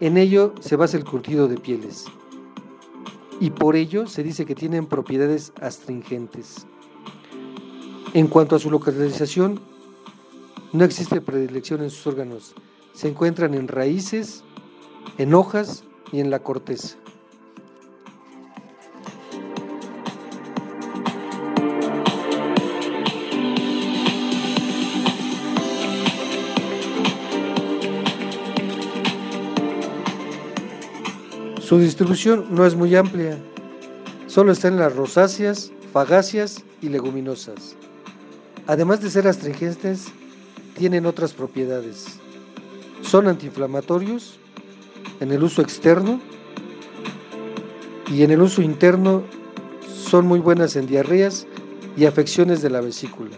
En 0.00 0.16
ello 0.16 0.54
se 0.60 0.76
basa 0.76 0.96
el 0.96 1.04
curtido 1.04 1.48
de 1.48 1.58
pieles 1.58 2.06
y 3.40 3.50
por 3.50 3.76
ello 3.76 4.06
se 4.06 4.22
dice 4.22 4.46
que 4.46 4.54
tienen 4.54 4.86
propiedades 4.86 5.52
astringentes. 5.60 6.66
En 8.14 8.26
cuanto 8.28 8.56
a 8.56 8.58
su 8.58 8.70
localización, 8.70 9.60
no 10.72 10.84
existe 10.84 11.20
predilección 11.20 11.82
en 11.82 11.90
sus 11.90 12.06
órganos. 12.06 12.54
Se 12.94 13.08
encuentran 13.08 13.54
en 13.54 13.68
raíces, 13.68 14.42
en 15.18 15.34
hojas 15.34 15.84
y 16.12 16.20
en 16.20 16.30
la 16.30 16.40
corteza. 16.40 16.96
Su 31.60 31.78
distribución 31.78 32.48
no 32.50 32.66
es 32.66 32.74
muy 32.74 32.94
amplia, 32.96 33.38
solo 34.26 34.52
está 34.52 34.68
en 34.68 34.76
las 34.76 34.94
rosáceas, 34.94 35.72
fagáceas 35.90 36.64
y 36.82 36.90
leguminosas. 36.90 37.76
Además 38.66 39.00
de 39.00 39.08
ser 39.08 39.26
astringentes, 39.26 40.12
tienen 40.82 41.06
otras 41.06 41.32
propiedades. 41.32 42.18
Son 43.02 43.28
antiinflamatorios 43.28 44.40
en 45.20 45.30
el 45.30 45.44
uso 45.44 45.62
externo 45.62 46.18
y 48.10 48.24
en 48.24 48.32
el 48.32 48.42
uso 48.42 48.62
interno 48.62 49.22
son 49.86 50.26
muy 50.26 50.40
buenas 50.40 50.74
en 50.74 50.88
diarreas 50.88 51.46
y 51.96 52.06
afecciones 52.06 52.62
de 52.62 52.70
la 52.70 52.80
vesícula. 52.80 53.30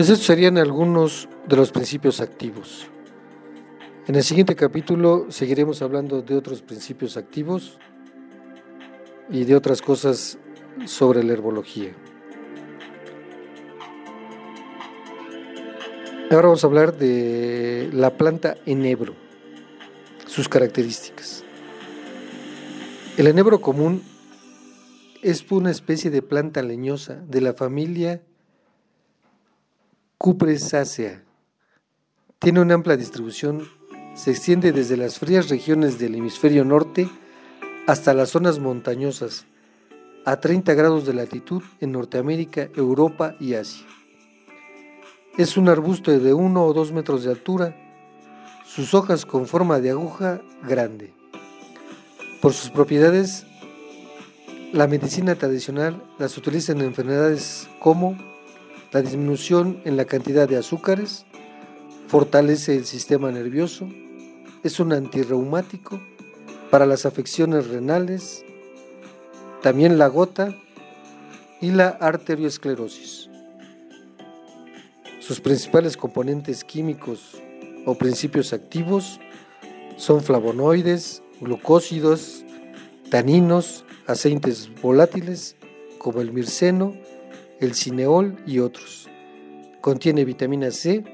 Pues 0.00 0.08
estos 0.08 0.28
serían 0.28 0.56
algunos 0.56 1.28
de 1.46 1.56
los 1.56 1.72
principios 1.72 2.22
activos. 2.22 2.86
En 4.06 4.14
el 4.14 4.22
siguiente 4.22 4.56
capítulo 4.56 5.26
seguiremos 5.28 5.82
hablando 5.82 6.22
de 6.22 6.36
otros 6.36 6.62
principios 6.62 7.18
activos 7.18 7.78
y 9.28 9.44
de 9.44 9.54
otras 9.54 9.82
cosas 9.82 10.38
sobre 10.86 11.22
la 11.22 11.34
herbología. 11.34 11.92
Ahora 16.30 16.46
vamos 16.48 16.64
a 16.64 16.66
hablar 16.66 16.96
de 16.96 17.90
la 17.92 18.16
planta 18.16 18.56
enebro, 18.64 19.12
sus 20.26 20.48
características. 20.48 21.44
El 23.18 23.26
enebro 23.26 23.60
común 23.60 24.02
es 25.20 25.44
una 25.50 25.70
especie 25.70 26.10
de 26.10 26.22
planta 26.22 26.62
leñosa 26.62 27.16
de 27.16 27.42
la 27.42 27.52
familia 27.52 28.22
Cupresacea. 30.22 31.24
Tiene 32.40 32.60
una 32.60 32.74
amplia 32.74 32.98
distribución, 32.98 33.66
se 34.14 34.32
extiende 34.32 34.70
desde 34.70 34.98
las 34.98 35.18
frías 35.18 35.48
regiones 35.48 35.98
del 35.98 36.14
hemisferio 36.14 36.62
norte 36.62 37.08
hasta 37.86 38.12
las 38.12 38.28
zonas 38.28 38.58
montañosas, 38.58 39.46
a 40.26 40.38
30 40.38 40.74
grados 40.74 41.06
de 41.06 41.14
latitud 41.14 41.62
en 41.80 41.92
Norteamérica, 41.92 42.68
Europa 42.76 43.34
y 43.40 43.54
Asia. 43.54 43.86
Es 45.38 45.56
un 45.56 45.70
arbusto 45.70 46.10
de 46.10 46.34
1 46.34 46.66
o 46.66 46.74
2 46.74 46.92
metros 46.92 47.24
de 47.24 47.30
altura. 47.30 47.74
sus 48.66 48.92
hojas 48.92 49.24
con 49.24 49.46
forma 49.46 49.80
de 49.80 49.88
aguja 49.88 50.42
grande. 50.68 51.14
Por 52.42 52.52
sus 52.52 52.68
propiedades, 52.68 53.46
la 54.74 54.86
medicina 54.86 55.34
tradicional 55.34 56.04
las 56.18 56.36
utiliza 56.36 56.72
en 56.72 56.82
enfermedades 56.82 57.70
como 57.78 58.18
la 58.92 59.02
disminución 59.02 59.80
en 59.84 59.96
la 59.96 60.04
cantidad 60.04 60.48
de 60.48 60.56
azúcares, 60.56 61.24
fortalece 62.08 62.76
el 62.76 62.86
sistema 62.86 63.30
nervioso, 63.30 63.88
es 64.64 64.80
un 64.80 64.92
antirreumático 64.92 66.00
para 66.70 66.86
las 66.86 67.06
afecciones 67.06 67.68
renales, 67.68 68.44
también 69.62 69.98
la 69.98 70.08
gota 70.08 70.56
y 71.60 71.70
la 71.70 71.88
arteriosclerosis. 71.88 73.28
Sus 75.20 75.40
principales 75.40 75.96
componentes 75.96 76.64
químicos 76.64 77.40
o 77.86 77.94
principios 77.94 78.52
activos 78.52 79.20
son 79.96 80.22
flavonoides, 80.22 81.22
glucósidos, 81.40 82.44
taninos, 83.10 83.84
aceites 84.06 84.70
volátiles 84.82 85.56
como 85.98 86.20
el 86.20 86.32
mirceno, 86.32 86.94
el 87.60 87.74
cineol 87.74 88.36
y 88.46 88.58
otros. 88.58 89.08
Contiene 89.80 90.24
vitamina 90.24 90.70
C, 90.70 91.04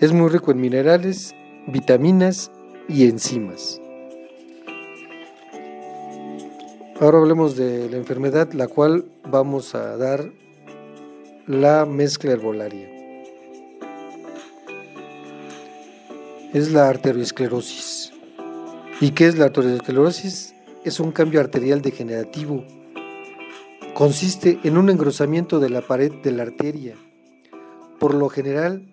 es 0.00 0.12
muy 0.12 0.28
rico 0.28 0.50
en 0.50 0.60
minerales, 0.60 1.34
vitaminas 1.68 2.50
y 2.88 3.04
enzimas. 3.04 3.80
Ahora 7.00 7.18
hablemos 7.18 7.56
de 7.56 7.88
la 7.88 7.96
enfermedad, 7.96 8.52
la 8.52 8.68
cual 8.68 9.04
vamos 9.24 9.74
a 9.74 9.96
dar 9.96 10.30
la 11.46 11.86
mezcla 11.86 12.32
herbolaria. 12.32 12.88
Es 16.52 16.70
la 16.70 16.88
arteriosclerosis. 16.88 18.12
¿Y 19.00 19.12
qué 19.12 19.26
es 19.26 19.38
la 19.38 19.46
arteriosclerosis? 19.46 20.54
Es 20.84 21.00
un 21.00 21.12
cambio 21.12 21.40
arterial 21.40 21.80
degenerativo. 21.80 22.64
Consiste 23.94 24.58
en 24.64 24.78
un 24.78 24.90
engrosamiento 24.90 25.60
de 25.60 25.70
la 25.70 25.82
pared 25.82 26.12
de 26.22 26.32
la 26.32 26.44
arteria, 26.44 26.96
por 27.98 28.14
lo 28.14 28.28
general 28.28 28.86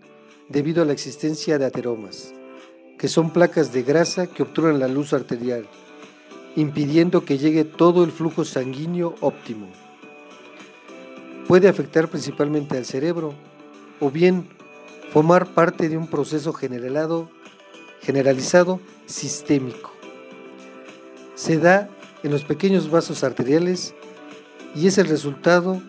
debido 0.50 0.82
a 0.82 0.86
la 0.86 0.94
existencia 0.94 1.58
de 1.58 1.66
ateromas, 1.66 2.34
que 2.98 3.08
son 3.08 3.32
placas 3.32 3.72
de 3.72 3.84
grasa 3.84 4.28
que 4.28 4.44
obturan 4.44 4.80
la 4.80 4.88
luz 4.88 5.14
arterial, 5.14 5.68
impidiendo 6.56 7.26
que 7.26 7.38
llegue 7.38 7.64
todo 7.64 8.04
el 8.04 8.12
flujo 8.12 8.44
sanguíneo 8.44 9.16
óptimo 9.22 9.68
puede 11.50 11.68
afectar 11.68 12.10
principalmente 12.10 12.78
al 12.78 12.86
cerebro 12.86 13.34
o 14.00 14.12
bien 14.12 14.48
formar 15.12 15.48
parte 15.48 15.90
de 15.90 15.98
un 15.98 16.06
proceso 16.06 16.54
generalizado 16.54 18.80
sistémico. 19.08 19.92
Se 21.34 21.58
da 21.58 21.90
en 22.22 22.30
los 22.30 22.44
pequeños 22.44 22.92
vasos 22.92 23.24
arteriales 23.24 23.96
y 24.76 24.88
es 24.88 24.98
el 24.98 25.08
resultado 25.08 25.82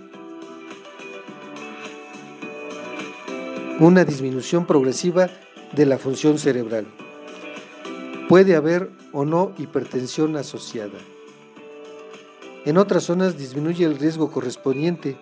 una 3.79 4.05
disminución 4.05 4.67
progresiva 4.67 5.31
de 5.73 5.87
la 5.87 5.97
función 5.99 6.39
cerebral. 6.39 6.87
Puede 8.29 8.55
haber 8.55 8.91
o 9.13 9.25
no 9.25 9.53
hipertensión 9.59 10.37
asociada. 10.37 10.99
En 12.67 12.77
otras 12.77 13.05
zonas 13.05 13.39
disminuye 13.39 13.87
el 13.87 13.99
riesgo 13.99 14.31
correspondiente 14.31 15.17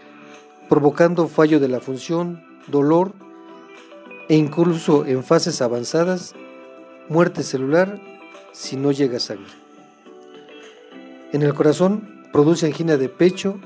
provocando 0.69 1.29
fallo 1.29 1.61
de 1.61 1.69
la 1.69 1.81
función, 1.81 2.45
dolor 2.67 3.13
e 4.29 4.37
incluso 4.37 5.07
en 5.07 5.25
fases 5.25 5.63
avanzadas, 5.63 6.35
muerte 7.09 7.43
celular 7.43 8.01
si 8.53 8.77
no 8.77 8.93
llega 8.93 9.21
sangre. 9.21 9.53
En 11.33 11.43
el 11.43 11.55
corazón 11.55 12.18
produce 12.33 12.67
angina 12.67 12.97
de 12.97 13.09
pecho 13.09 13.59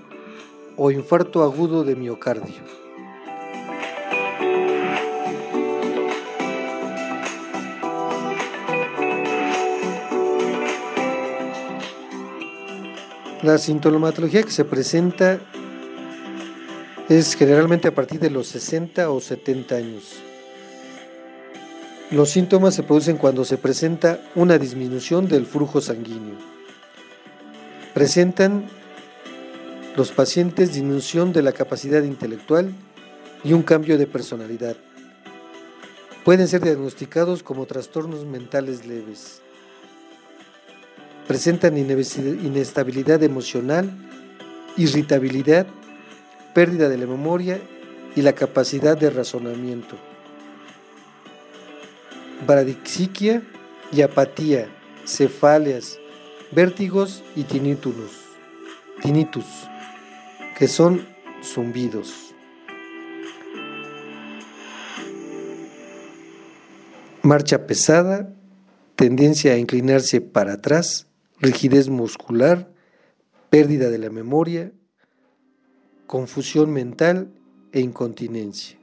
o 0.77 0.90
infarto 0.90 1.42
agudo 1.42 1.85
de 1.85 1.96
miocardio. 1.96 2.62
La 13.42 13.59
sintomatología 13.59 14.44
que 14.44 14.53
se 14.53 14.64
presenta 14.64 15.40
es 17.09 17.35
generalmente 17.35 17.88
a 17.88 17.94
partir 17.94 18.20
de 18.20 18.31
los 18.31 18.46
60 18.46 19.11
o 19.11 19.20
70 19.20 19.75
años. 19.75 20.22
Los 22.12 22.31
síntomas 22.31 22.75
se 22.77 22.85
producen 22.85 23.16
cuando 23.16 23.44
se 23.44 23.59
presenta 23.59 24.20
una 24.37 24.59
disminución 24.59 25.27
del 25.27 25.46
flujo 25.46 25.81
sanguíneo. 25.81 26.37
Presentan 27.94 28.68
los 29.96 30.12
pacientes 30.12 30.72
disminución 30.72 31.33
de 31.33 31.42
la 31.42 31.52
capacidad 31.52 32.02
intelectual 32.02 32.72
y 33.44 33.52
un 33.52 33.62
cambio 33.62 33.98
de 33.98 34.07
personalidad. 34.07 34.76
Pueden 36.24 36.48
ser 36.48 36.62
diagnosticados 36.62 37.42
como 37.42 37.66
trastornos 37.66 38.24
mentales 38.24 38.87
leves. 38.87 39.42
Presentan 41.26 41.76
inestabilidad 41.76 43.22
emocional, 43.22 43.90
irritabilidad 44.76 45.66
pérdida 46.55 46.88
de 46.88 46.98
la 46.98 47.07
memoria 47.07 47.61
y 48.14 48.22
la 48.22 48.35
capacidad 48.35 48.96
de 48.96 49.11
razonamiento. 49.11 49.96
Bradixiquia 52.46 53.42
y 53.92 54.02
apatía, 54.02 54.68
cefaleas, 55.07 55.98
vértigos 56.53 57.25
y 57.35 57.45
tinnitus, 57.45 57.95
tinnitus, 59.03 59.47
que 60.59 60.69
son 60.69 61.07
zumbidos. 61.43 62.35
Marcha 67.23 67.67
pesada, 67.67 68.35
tendencia 68.97 69.53
a 69.53 69.59
inclinarse 69.59 70.21
para 70.21 70.55
atrás, 70.55 71.07
rigidez 71.41 71.88
muscular, 71.88 72.71
pérdida 73.49 73.91
de 73.91 73.99
la 73.99 74.11
memoria, 74.11 74.73
confusión 76.07 76.71
mental 76.73 77.33
e 77.73 77.81
incontinencia. 77.81 78.82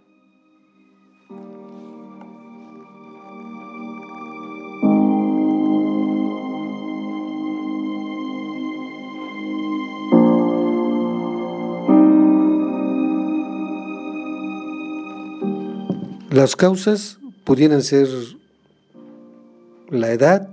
Las 16.39 16.55
causas 16.55 17.19
pudieran 17.43 17.83
ser 17.83 18.07
la 19.89 20.13
edad 20.13 20.49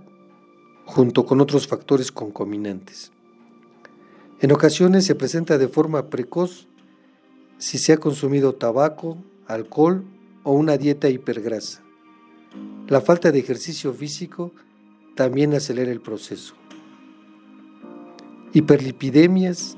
junto 0.85 1.25
con 1.25 1.41
otros 1.41 1.69
factores 1.69 2.11
concominantes. 2.11 3.13
En 4.41 4.51
ocasiones 4.51 5.07
se 5.07 5.15
presenta 5.15 5.59
de 5.59 5.69
forma 5.69 6.11
precoz 6.11 6.67
si 7.59 7.79
se 7.79 7.93
ha 7.93 7.99
consumido 7.99 8.53
tabaco, 8.57 9.17
alcohol 9.47 10.03
o 10.43 10.55
una 10.55 10.77
dieta 10.77 11.09
hipergrasa. 11.09 11.85
La 12.89 13.01
falta 13.01 13.31
de 13.31 13.39
ejercicio 13.39 13.93
físico 13.93 14.51
también 15.15 15.55
acelera 15.55 15.93
el 15.93 16.01
proceso. 16.01 16.57
Hiperlipidemias, 18.53 19.77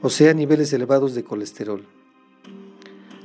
o 0.00 0.08
sea, 0.08 0.32
niveles 0.32 0.72
elevados 0.72 1.14
de 1.14 1.24
colesterol. 1.24 1.84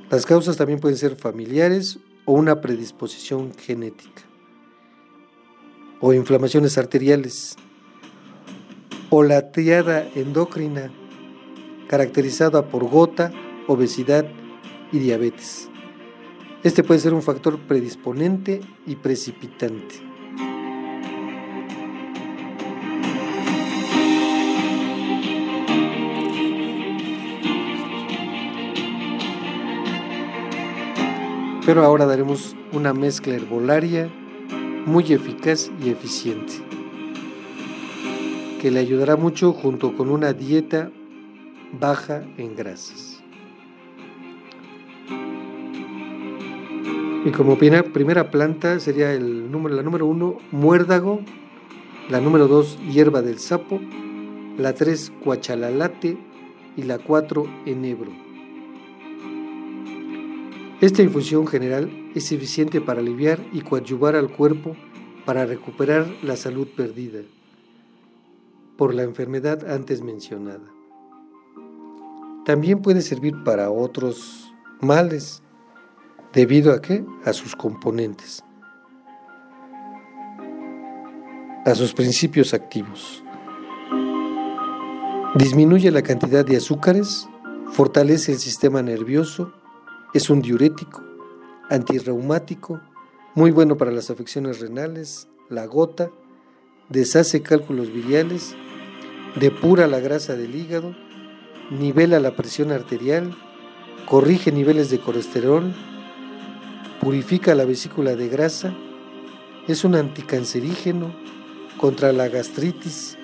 Las 0.09 0.25
causas 0.25 0.57
también 0.57 0.79
pueden 0.79 0.97
ser 0.97 1.15
familiares 1.15 1.99
o 2.25 2.33
una 2.33 2.61
predisposición 2.61 3.53
genética. 3.55 4.21
O 5.99 6.13
inflamaciones 6.13 6.77
arteriales, 6.77 7.55
o 9.09 9.23
la 9.23 9.51
triada 9.51 10.07
endocrina, 10.13 10.91
caracterizada 11.87 12.67
por 12.67 12.87
gota, 12.87 13.31
obesidad 13.67 14.25
y 14.91 14.99
diabetes. 14.99 15.69
Este 16.63 16.83
puede 16.83 16.99
ser 16.99 17.13
un 17.13 17.21
factor 17.21 17.59
predisponente 17.59 18.61
y 18.85 18.95
precipitante. 18.97 20.14
Pero 31.65 31.83
ahora 31.83 32.05
daremos 32.05 32.55
una 32.73 32.93
mezcla 32.93 33.33
herbolaria 33.33 34.07
muy 34.85 35.11
eficaz 35.11 35.71
y 35.83 35.89
eficiente 35.89 36.53
que 38.61 38.69
le 38.69 38.79
ayudará 38.79 39.15
mucho 39.15 39.51
junto 39.51 39.95
con 39.95 40.09
una 40.09 40.33
dieta 40.33 40.91
baja 41.79 42.23
en 42.37 42.55
grasas. 42.55 43.23
Y 47.25 47.31
como 47.31 47.57
primera 47.57 48.29
planta 48.29 48.79
sería 48.79 49.13
el 49.13 49.51
número, 49.51 49.75
la 49.75 49.81
número 49.81 50.05
uno, 50.05 50.37
muérdago, 50.51 51.21
la 52.09 52.21
número 52.21 52.47
dos, 52.47 52.77
hierba 52.87 53.23
del 53.23 53.39
sapo, 53.39 53.79
la 54.57 54.73
tres, 54.73 55.11
cuachalalate 55.23 56.17
y 56.77 56.83
la 56.83 56.99
cuatro, 56.99 57.47
enebro. 57.65 58.24
Esta 60.85 61.01
infusión 61.01 61.47
general 61.47 62.11
es 62.13 62.31
eficiente 62.31 62.79
para 62.79 62.99
aliviar 62.99 63.39
y 63.51 63.61
coadyuvar 63.61 64.15
al 64.15 64.31
cuerpo 64.31 64.75
para 65.25 65.47
recuperar 65.47 66.05
la 66.21 66.35
salud 66.35 66.67
perdida 66.77 67.21
por 68.77 68.93
la 68.93 69.01
enfermedad 69.01 69.67
antes 69.67 70.03
mencionada. 70.03 70.71
También 72.45 72.83
puede 72.83 73.01
servir 73.01 73.33
para 73.43 73.71
otros 73.71 74.53
males, 74.79 75.41
debido 76.33 76.71
a 76.71 76.79
qué? 76.79 77.03
A 77.23 77.33
sus 77.33 77.55
componentes, 77.55 78.43
a 81.65 81.73
sus 81.73 81.95
principios 81.95 82.53
activos. 82.53 83.23
Disminuye 85.33 85.89
la 85.89 86.03
cantidad 86.03 86.45
de 86.45 86.57
azúcares, 86.57 87.27
fortalece 87.71 88.33
el 88.33 88.37
sistema 88.37 88.83
nervioso, 88.83 89.51
es 90.15 90.29
un 90.29 90.41
diurético, 90.41 91.03
antirreumático, 91.69 92.79
muy 93.33 93.51
bueno 93.51 93.75
para 93.75 93.91
las 93.91 94.09
afecciones 94.09 94.61
renales, 94.61 95.27
la 95.49 95.65
gota, 95.65 96.09
deshace 96.87 97.41
cálculos 97.41 97.91
biliares, 97.91 98.55
depura 99.37 99.87
la 99.87 99.99
grasa 99.99 100.37
del 100.37 100.55
hígado, 100.55 100.95
nivela 101.69 102.21
la 102.21 102.33
presión 102.33 102.71
arterial, 102.71 103.35
corrige 104.05 104.53
niveles 104.53 104.89
de 104.89 104.99
colesterol, 104.99 105.75
purifica 107.01 107.53
la 107.53 107.65
vesícula 107.65 108.15
de 108.15 108.29
grasa, 108.29 108.73
es 109.67 109.83
un 109.83 109.95
anticancerígeno 109.95 111.13
contra 111.75 112.13
la 112.13 112.29
gastritis, 112.29 113.17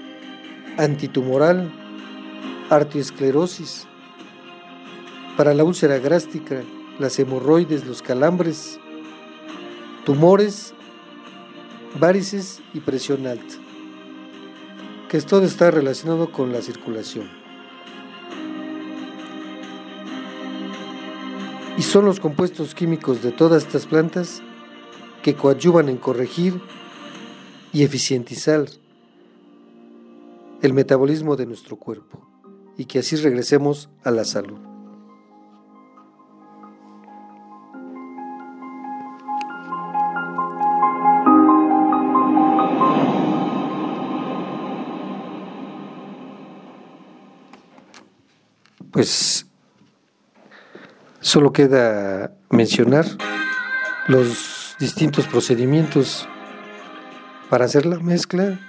antitumoral, 0.78 1.72
arteriosclerosis, 2.70 3.88
para 5.38 5.54
la 5.54 5.64
úlcera 5.64 5.98
gástrica, 5.98 6.62
las 7.00 7.18
hemorroides, 7.20 7.86
los 7.86 8.02
calambres, 8.02 8.80
tumores, 10.06 10.74
varices 12.00 12.62
y 12.74 12.80
presión 12.80 13.28
alta, 13.28 13.56
que 15.10 15.22
todo 15.22 15.44
está 15.44 15.72
relacionado 15.72 16.32
con 16.32 16.52
la 16.52 16.62
circulación. 16.62 17.30
Y 21.78 21.84
son 21.84 22.06
los 22.06 22.20
compuestos 22.20 22.76
químicos 22.76 23.24
de 23.24 23.32
todas 23.32 23.64
estas 23.64 23.86
plantas 23.88 24.42
que 25.24 25.36
coadyuvan 25.36 25.90
en 25.90 25.98
corregir 25.98 26.62
y 27.74 27.84
eficientizar 27.84 28.66
el 30.62 30.74
metabolismo 30.74 31.36
de 31.36 31.46
nuestro 31.46 31.78
cuerpo 31.78 32.28
y 32.78 32.86
que 32.86 33.00
así 33.00 33.16
regresemos 33.16 33.90
a 34.04 34.12
la 34.12 34.26
salud. 34.26 34.71
Pues 48.92 49.46
solo 51.22 51.54
queda 51.54 52.34
mencionar 52.50 53.06
los 54.08 54.76
distintos 54.80 55.28
procedimientos 55.28 56.28
para 57.50 57.66
hacer 57.66 57.86
la 57.86 58.00
mezcla, 58.00 58.60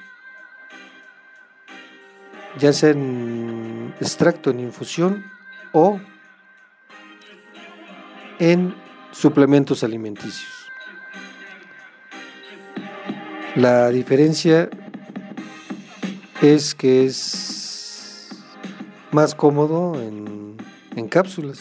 ya 2.59 2.73
sea 2.73 2.91
en 2.91 3.95
extracto, 4.01 4.51
en 4.51 4.61
infusión 4.61 5.25
o 5.73 6.01
en 8.39 8.75
suplementos 9.11 9.83
alimenticios. 9.83 10.53
La 13.57 13.89
diferencia 13.89 14.71
es 16.41 16.75
que 16.75 17.07
es 17.07 17.62
más 19.13 19.35
cómodo 19.35 20.01
en, 20.01 20.57
en 20.97 21.09
cápsulas 21.09 21.61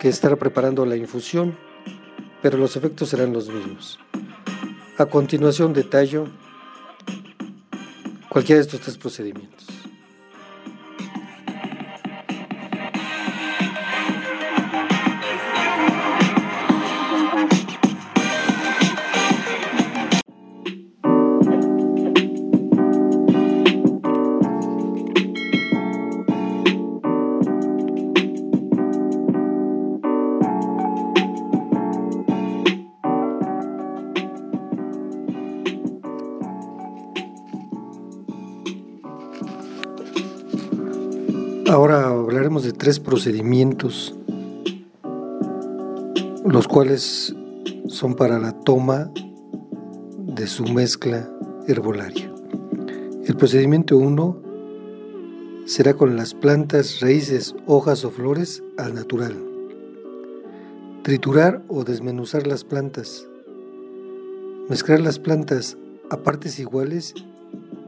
que 0.00 0.08
estar 0.08 0.36
preparando 0.38 0.86
la 0.86 0.96
infusión, 0.96 1.56
pero 2.40 2.56
los 2.56 2.76
efectos 2.76 3.08
serán 3.10 3.32
los 3.32 3.48
mismos. 3.48 3.98
A 4.98 5.06
continuación 5.06 5.72
detallo 5.72 6.26
cualquiera 8.28 8.60
de 8.60 8.66
estos 8.66 8.80
tres 8.80 8.96
procedimientos. 8.96 9.71
Tres 42.82 42.98
procedimientos, 42.98 44.12
los 46.44 46.66
cuales 46.66 47.32
son 47.86 48.14
para 48.16 48.40
la 48.40 48.58
toma 48.58 49.08
de 50.18 50.48
su 50.48 50.64
mezcla 50.64 51.30
herbolaria. 51.68 52.34
El 53.24 53.36
procedimiento 53.36 53.96
1 53.96 54.42
será 55.64 55.94
con 55.94 56.16
las 56.16 56.34
plantas, 56.34 56.98
raíces, 56.98 57.54
hojas 57.66 58.04
o 58.04 58.10
flores 58.10 58.64
al 58.76 58.96
natural. 58.96 59.36
Triturar 61.04 61.62
o 61.68 61.84
desmenuzar 61.84 62.48
las 62.48 62.64
plantas. 62.64 63.28
Mezclar 64.68 64.98
las 64.98 65.20
plantas 65.20 65.78
a 66.10 66.16
partes 66.16 66.58
iguales 66.58 67.14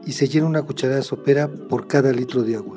y 0.05 0.13
se 0.13 0.29
llena 0.29 0.47
una 0.47 0.63
cucharada 0.63 1.01
sopera 1.01 1.49
por 1.49 1.87
cada 1.87 2.13
litro 2.13 2.43
de 2.43 2.55
agua. 2.55 2.74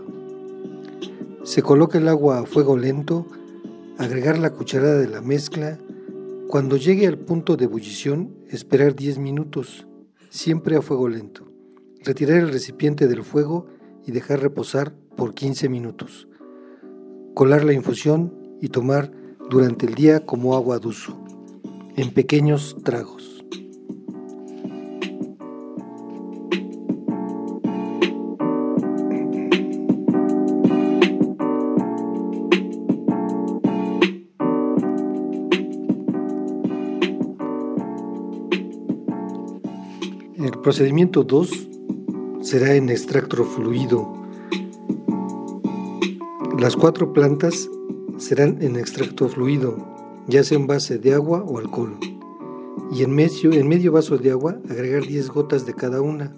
Se 1.49 1.63
coloca 1.63 1.97
el 1.97 2.09
agua 2.09 2.41
a 2.41 2.45
fuego 2.45 2.77
lento, 2.77 3.27
agregar 3.97 4.39
la 4.39 4.51
cucharada 4.51 4.99
de 4.99 5.09
la 5.09 5.23
mezcla, 5.23 5.79
cuando 6.47 6.77
llegue 6.77 7.07
al 7.07 7.17
punto 7.17 7.57
de 7.57 7.65
ebullición, 7.65 8.37
esperar 8.51 8.95
10 8.95 9.19
minutos, 9.19 9.87
siempre 10.29 10.77
a 10.77 10.83
fuego 10.83 11.09
lento. 11.09 11.51
Retirar 12.05 12.37
el 12.37 12.53
recipiente 12.53 13.09
del 13.09 13.25
fuego 13.25 13.65
y 14.05 14.13
dejar 14.13 14.43
reposar 14.43 14.93
por 15.17 15.33
15 15.33 15.71
minutos. 15.71 16.29
Colar 17.33 17.65
la 17.65 17.73
infusión 17.73 18.59
y 18.61 18.69
tomar 18.69 19.11
durante 19.49 19.87
el 19.87 19.95
día 19.95 20.27
como 20.27 20.55
agua 20.55 20.79
de 20.79 20.89
uso, 20.89 21.19
en 21.97 22.13
pequeños 22.13 22.77
tragos. 22.85 23.38
Procedimiento 40.69 41.25
2 41.25 41.71
será 42.43 42.75
en 42.75 42.91
extracto 42.91 43.43
fluido. 43.43 44.13
Las 46.59 46.77
cuatro 46.77 47.15
plantas 47.15 47.71
serán 48.19 48.61
en 48.61 48.77
extracto 48.77 49.31
fluido, 49.31 49.79
ya 50.27 50.45
sea 50.45 50.59
en 50.59 50.67
base 50.67 50.99
de 50.99 51.15
agua 51.15 51.43
o 51.43 51.57
alcohol. 51.57 51.97
Y 52.93 53.03
en 53.03 53.15
medio, 53.15 53.51
en 53.51 53.67
medio 53.67 53.93
vaso 53.93 54.19
de 54.19 54.31
agua 54.31 54.59
agregar 54.69 55.07
10 55.07 55.31
gotas 55.31 55.65
de 55.65 55.73
cada 55.73 56.03
una. 56.03 56.37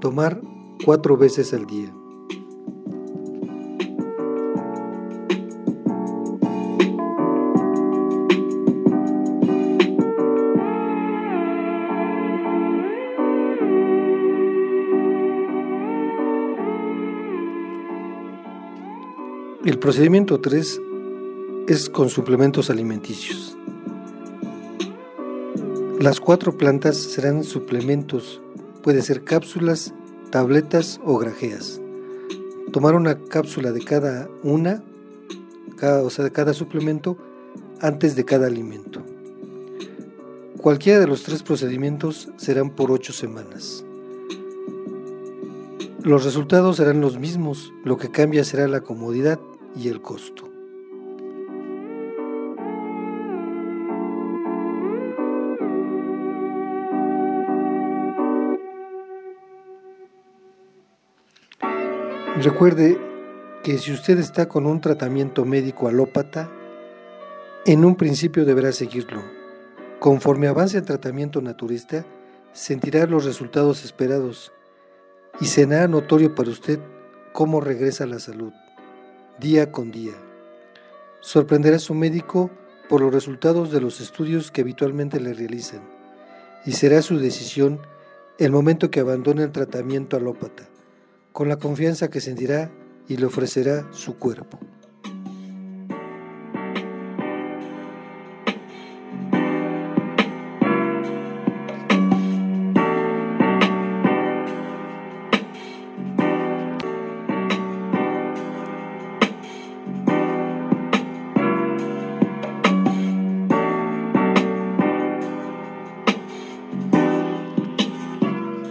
Tomar 0.00 0.42
cuatro 0.84 1.16
veces 1.16 1.54
al 1.54 1.66
día. 1.66 1.95
El 19.66 19.80
procedimiento 19.80 20.40
3 20.40 20.80
es 21.66 21.90
con 21.90 22.08
suplementos 22.08 22.70
alimenticios. 22.70 23.58
Las 25.98 26.20
cuatro 26.20 26.56
plantas 26.56 26.96
serán 26.96 27.42
suplementos, 27.42 28.40
puede 28.84 29.02
ser 29.02 29.24
cápsulas, 29.24 29.92
tabletas 30.30 31.00
o 31.04 31.18
grajeas. 31.18 31.80
Tomar 32.72 32.94
una 32.94 33.18
cápsula 33.18 33.72
de 33.72 33.82
cada 33.82 34.28
una, 34.44 34.84
o 35.82 36.10
sea, 36.10 36.24
de 36.24 36.30
cada 36.30 36.54
suplemento, 36.54 37.18
antes 37.80 38.14
de 38.14 38.24
cada 38.24 38.46
alimento. 38.46 39.02
Cualquiera 40.58 41.00
de 41.00 41.08
los 41.08 41.24
tres 41.24 41.42
procedimientos 41.42 42.28
serán 42.36 42.70
por 42.70 42.92
ocho 42.92 43.12
semanas. 43.12 43.84
Los 46.04 46.24
resultados 46.24 46.76
serán 46.76 47.00
los 47.00 47.18
mismos, 47.18 47.72
lo 47.82 47.98
que 47.98 48.12
cambia 48.12 48.44
será 48.44 48.68
la 48.68 48.82
comodidad 48.82 49.40
y 49.76 49.88
el 49.88 50.00
costo. 50.00 50.50
Recuerde 62.42 62.98
que 63.64 63.78
si 63.78 63.92
usted 63.92 64.18
está 64.18 64.46
con 64.46 64.66
un 64.66 64.80
tratamiento 64.80 65.44
médico 65.44 65.88
alópata, 65.88 66.50
en 67.64 67.84
un 67.84 67.96
principio 67.96 68.44
deberá 68.44 68.72
seguirlo. 68.72 69.22
Conforme 69.98 70.46
avance 70.46 70.76
el 70.76 70.84
tratamiento 70.84 71.40
naturista, 71.40 72.04
sentirá 72.52 73.06
los 73.06 73.24
resultados 73.24 73.84
esperados 73.84 74.52
y 75.40 75.46
será 75.46 75.88
notorio 75.88 76.34
para 76.34 76.50
usted 76.50 76.78
cómo 77.32 77.60
regresa 77.60 78.06
la 78.06 78.18
salud, 78.18 78.52
día 79.38 79.70
con 79.70 79.90
día. 79.90 80.14
Sorprenderá 81.20 81.76
a 81.76 81.80
su 81.80 81.94
médico 81.94 82.50
por 82.88 83.00
los 83.00 83.12
resultados 83.12 83.70
de 83.70 83.80
los 83.80 84.00
estudios 84.00 84.50
que 84.50 84.62
habitualmente 84.62 85.20
le 85.20 85.34
realizan 85.34 85.80
y 86.64 86.72
será 86.72 87.02
su 87.02 87.18
decisión 87.18 87.80
el 88.38 88.52
momento 88.52 88.90
que 88.90 89.00
abandone 89.00 89.42
el 89.42 89.52
tratamiento 89.52 90.16
alópata, 90.16 90.64
con 91.32 91.48
la 91.48 91.56
confianza 91.56 92.08
que 92.08 92.20
sentirá 92.20 92.70
y 93.08 93.16
le 93.16 93.26
ofrecerá 93.26 93.86
su 93.92 94.16
cuerpo. 94.16 94.58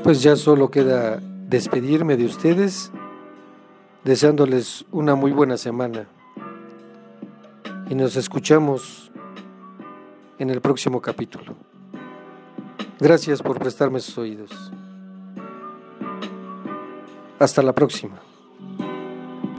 Pues 0.05 0.21
ya 0.21 0.35
solo 0.35 0.69
queda 0.69 1.19
despedirme 1.49 2.15
de 2.15 2.25
ustedes, 2.25 2.91
deseándoles 4.03 4.85
una 4.91 5.15
muy 5.15 5.31
buena 5.31 5.57
semana. 5.57 6.05
Y 7.89 7.95
nos 7.95 8.15
escuchamos 8.15 9.11
en 10.37 10.51
el 10.51 10.61
próximo 10.61 11.01
capítulo. 11.01 11.55
Gracias 12.99 13.41
por 13.41 13.57
prestarme 13.57 13.99
sus 13.99 14.15
oídos. 14.19 14.51
Hasta 17.39 17.63
la 17.63 17.73
próxima. 17.73 18.19